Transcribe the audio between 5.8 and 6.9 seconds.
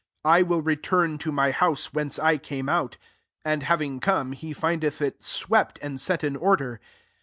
and set in order.